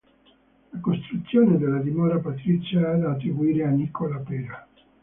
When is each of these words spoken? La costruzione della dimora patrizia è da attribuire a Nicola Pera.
La 0.73 0.79
costruzione 0.81 1.59
della 1.59 1.77
dimora 1.77 2.17
patrizia 2.17 2.91
è 2.93 2.97
da 2.97 3.11
attribuire 3.11 3.67
a 3.67 3.69
Nicola 3.69 4.17
Pera. 4.17 4.67